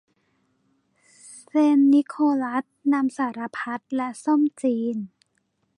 [1.45, 2.63] เซนต์นิโคลัส
[2.93, 4.97] นำสารพัดและส้มจีน